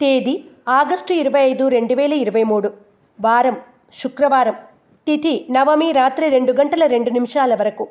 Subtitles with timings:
[0.00, 2.72] తేదీ ఆగస్టు ఇరవై ఐదు రెండు వేల ఇరవై మూడు.
[3.20, 3.56] వారం
[3.92, 4.54] శుక్రవారం.
[5.06, 7.88] తిథి నవమి రాత్రి రెండు గంటల రెండు నిమిషాల వరకు.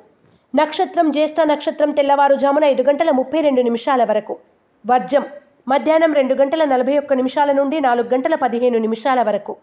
[0.56, 4.38] నక్షత్రం జ్యేష్ఠ నక్షత్రం తెల్లవారుజామున ఐదు గంటల ముప్పై రెండు నిమిషాల వరకు.
[4.86, 5.24] వర్జం
[5.68, 9.56] మధ్యాహ్నం రెండు గంటల నలభై ఒక్క నిమిషాల నుండి నాలుగు గంటల పదిహేను నిమిషాల వరకు.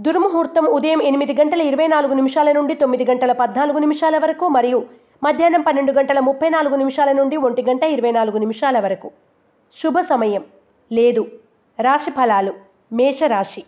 [0.00, 4.86] దుర్ముహూర్తం ఉదయం ఎనిమిది గంటల ఇరవై నాలుగు నిమిషాల నుండి తొమ్మిది గంటల పద్నాలుగు నిమిషాల వరకు మరియు
[5.22, 9.10] మధ్యాహ్నం పన్నెండు గంటల ముప్పై నాలుగు నిమిషాల నుండి ఒంటి గంట ఇరవై నాలుగు నిమిషాల వరకు.
[9.72, 10.44] శుభ సమయం.
[10.90, 11.22] లేదు.
[11.78, 12.52] రాశి ఫలాలు.
[12.92, 13.62] మేషరాశి.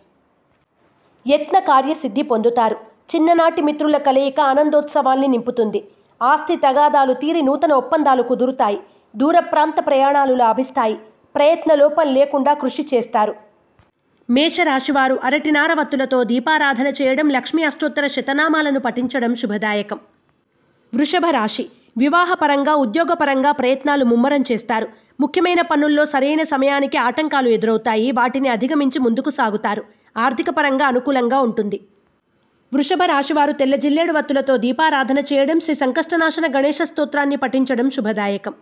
[1.25, 2.75] యత్న కార్యసిద్ధి పొందుతారు.
[3.15, 5.83] చిన్ననాటి మిత్రుల కలయిక ఆనందోత్సవాల్ని నింపుతుంది.
[6.21, 8.79] ఆస్తి తగాదాలు తీరి నూతన ఒప్పందాలు కుదురుతాయి.
[9.15, 10.95] దూర ప్రాంత ప్రయాణాలు లాభిస్తాయి.
[11.35, 13.33] ప్రయత్న లోపం లేకుండా కృషి చేస్తారు.
[14.29, 19.99] మేషరాశివారు అరటి నారవత్తులతో దీపారాధన చేయడం లక్ష్మీ అష్టోత్తర శతనామాలను పఠించడం శుభదాయకం.
[20.93, 21.63] వృషభ రాశి
[21.97, 24.87] వివాహపరంగా ఉద్యోగపరంగా ప్రయత్నాలు ముమ్మరం చేస్తారు.
[25.19, 28.11] ముఖ్యమైన పనుల్లో సరైన సమయానికి ఆటంకాలు ఎదురవుతాయి.
[28.11, 29.83] వాటిని అధిగమించి ముందుకు సాగుతారు.
[30.17, 31.79] ఆర్థిక పరంగా అనుకూలంగా ఉంటుంది.
[32.73, 38.53] వృషభ రాశివారు తెల్ల జిల్లేడు వత్తులతో దీపారాధన చేయడం శ్రీ సంకష్టనాశన గణేశ స్తోత్రాన్ని పఠించడం శుభదాయకం.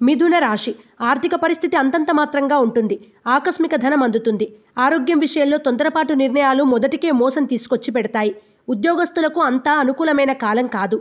[0.00, 0.72] మిథున రాశి.
[1.00, 2.96] ఆర్థిక పరిస్థితి అంతంత మాత్రంగా ఉంటుంది.
[3.26, 4.46] ఆకస్మిక ధనం అందుతుంది.
[4.78, 8.34] ఆరోగ్యం విషయంలో తొందరపాటు నిర్ణయాలు మొదటికే మోసం తీసుకొచ్చి పెడతాయి.
[8.68, 10.98] ఉద్యోగస్తులకు అంతా అనుకూలమైన కాలం కాదు.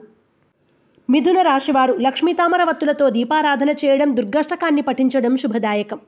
[1.09, 5.99] మిథున రాశివారు లక్ష్మీతామరవత్తులతో దీపారాధన చేయడం దుర్గాష్టకాన్ని పఠించడం శుభదాయకం.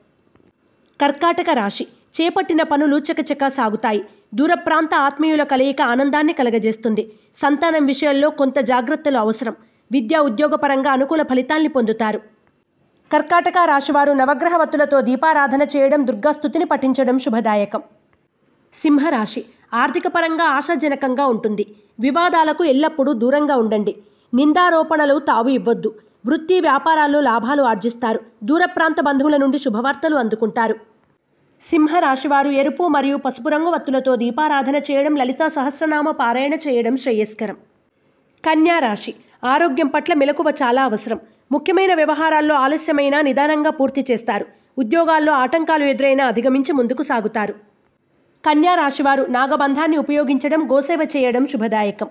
[1.00, 1.86] కర్కాటక రాశి.
[2.16, 4.04] చేపట్టిన పనులు చకచక సాగుతాయి.
[4.34, 7.12] దూర ప్రాంత ఆత్మీయుల కలయిక ఆనందాన్ని కలగజేస్తుంది.
[7.34, 9.54] సంతానం విషయంలో కొంత జాగ్రత్తలు అవసరం.
[9.92, 12.20] విద్యా ఉద్యోగపరంగా అనుకూల ఫలితాల్ని పొందుతారు.
[13.12, 17.82] కర్కాటక రాశివారు నవగ్రహ వత్తులతో దీపారాధన చేయడం దుర్గాస్తుతిని పఠించడం శుభదాయకం.
[18.74, 19.44] సింహరాశి.
[19.74, 21.66] ఆర్థిక పరంగా ఆశాజనకంగా ఉంటుంది.
[22.00, 23.94] వివాదాలకు ఎల్లప్పుడూ దూరంగా ఉండండి.
[24.32, 25.94] నిందారోపణలు తావు ఇవ్వద్దు.
[26.26, 28.20] వృత్తి వ్యాపారాల్లో లాభాలు ఆర్జిస్తారు.
[28.44, 30.74] దూర ప్రాంత బంధువుల నుండి శుభవార్తలు అందుకుంటారు.
[31.62, 37.56] సింహరాశివారు ఎరుపు మరియు పసుపు రంగు వత్తులతో దీపారాధన చేయడం లలితా సహస్రనామ పారాయణ చేయడం శ్రేయస్కరం.
[38.44, 39.14] కన్యా రాశి.
[39.44, 41.18] ఆరోగ్యం పట్ల మెలకువ చాలా అవసరం.
[41.52, 44.46] ముఖ్యమైన వ్యవహారాల్లో ఆలస్యమైన నిదానంగా పూర్తి చేస్తారు.
[44.78, 47.54] ఉద్యోగాల్లో ఆటంకాలు ఎదురైనా అధిగమించి ముందుకు సాగుతారు.
[48.44, 52.08] కన్యా రాశివారు నాగబంధాన్ని ఉపయోగించడం గోసేవ చేయడం శుభదాయకం.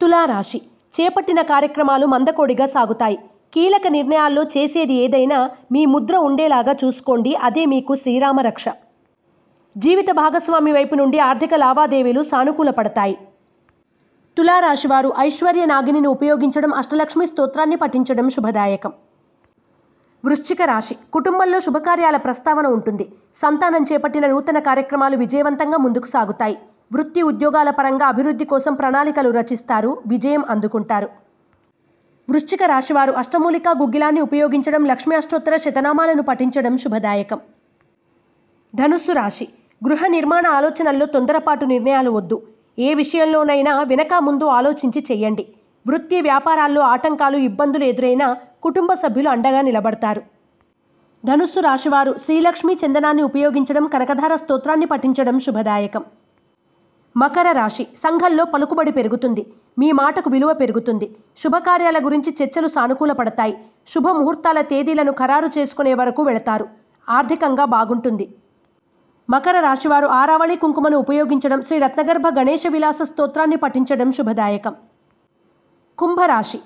[0.00, 0.60] తులారాశి.
[1.00, 3.18] చేపట్టిన కార్యక్రమాలు మందకోడిగా సాగుతాయి.
[3.54, 7.34] కీలక నిర్ణయాల్లో చేసేది ఏదైనా మీ ముద్ర ఉండేలాగా చూసుకోండి.
[7.34, 8.64] అదే మీకు శ్రీరామ రక్ష.
[9.78, 13.18] జీవిత భాగస్వామి వైపు నుండి ఆర్థిక లావాదేవీలు సానుకూల పడతాయి.
[14.38, 18.92] తులారాశివారు ఐశ్వర్య నాగిని ఉపయోగించడం అష్టలక్ష్మి స్తోత్రాన్ని పఠించడం శుభదాయకం.
[20.24, 20.96] వృశ్చిక రాశి.
[21.12, 23.12] కుటుంబంలో శుభకార్యాల ప్రస్తావన ఉంటుంది.
[23.36, 26.58] సంతానం చేపట్టిన నూతన కార్యక్రమాలు విజయవంతంగా ముందుకు సాగుతాయి.
[26.92, 31.08] వృత్తి ఉద్యోగాల పరంగా అభివృద్ధి కోసం ప్రణాళికలు రచిస్తారు విజయం అందుకుంటారు.
[32.30, 37.40] వృశ్చిక రాశివారు అష్టమూలిక గుగ్గిలాన్ని ఉపయోగించడం లక్ష్మీ అష్టోత్తర శతనామాలను పఠించడం శుభదాయకం.
[38.74, 39.48] ధనుస్సు రాశి.
[39.86, 42.42] గృహ నిర్మాణ ఆలోచనల్లో తొందరపాటు నిర్ణయాలు వద్దు.
[42.78, 45.44] ఏ విషయంలోనైనా వెనక ముందు ఆలోచించి చేయండి
[45.86, 50.22] వృత్తి వ్యాపారాల్లో ఆటంకాలు ఇబ్బందులు ఎదురైనా కుటుంబ సభ్యులు అండగా నిలబడతారు.
[51.24, 56.04] ధనుస్సు రాశివారు శ్రీలక్ష్మి చందనాన్ని ఉపయోగించడం కనకధార స్తోత్రాన్ని పఠించడం శుభదాయకం.
[57.16, 59.42] మకర రాశి సంఘంలో పలుకుబడి పెరుగుతుంది.
[59.78, 61.16] మీ మాటకు విలువ పెరుగుతుంది.
[61.36, 63.54] శుభకార్యాల గురించి చర్చలు సానుకూల పడతాయి
[63.86, 66.66] శుభ ముహూర్తాల తేదీలను ఖరారు చేసుకునే వరకు వెళతారు.
[67.08, 68.26] ఆర్థికంగా బాగుంటుంది.
[69.30, 74.74] మకర రాశివారు ఆరావళి కుంకుమను ఉపయోగించడం శ్రీ రత్నగర్భ గణేశ విలాస స్తోత్రాన్ని పఠించడం శుభదాయకం.
[75.98, 76.60] కుంభరాశి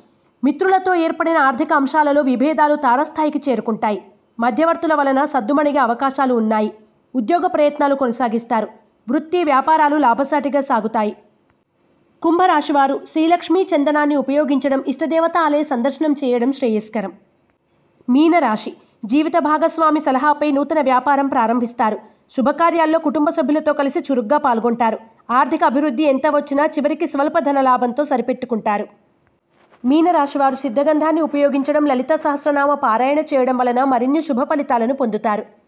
[0.44, 4.02] మిత్రులతో ఏర్పడిన ఆర్థిక అంశాలలో విభేదాలు తారస్థాయికి చేరుకుంటాయి.
[4.40, 6.70] మధ్యవర్తుల వలన సద్దుమణిగే అవకాశాలు ఉన్నాయి.
[7.14, 8.83] ఉద్యోగ ప్రయత్నాలు కొనసాగిస్తారు.
[9.08, 11.16] వృత్తి వ్యాపారాలు లాభసాటిగా సాగుతాయి.
[12.22, 17.12] కుంభరాశివారు శ్రీలక్ష్మీ చందనాన్ని ఉపయోగించడం ఇష్టదేవత ఆలయ సందర్శనం చేయడం శ్రేయస్కరం.
[18.08, 18.72] మీనరాశి
[19.04, 21.98] జీవిత భాగస్వామి సలహాపై నూతన వ్యాపారం ప్రారంభిస్తారు.
[22.30, 24.98] శుభకార్యాల్లో కుటుంబ సభ్యులతో కలిసి చురుగ్గా పాల్గొంటారు.
[25.30, 28.86] ఆర్థిక అభివృద్ధి ఎంత వచ్చినా చివరికి స్వల్ప ధన లాభంతో సరిపెట్టుకుంటారు.
[29.84, 35.63] మీనరాశివారు సిద్ధగంధాన్ని ఉపయోగించడం లలిత సహస్రనామ పారాయణ చేయడం వలన మరిన్ని శుభ ఫలితాలను పొందుతారు.